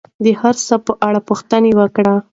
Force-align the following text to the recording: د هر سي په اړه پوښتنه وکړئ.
د 0.23 0.25
هر 0.39 0.55
سي 0.65 0.75
په 0.85 0.93
اړه 1.07 1.19
پوښتنه 1.29 1.69
وکړئ. 1.79 2.17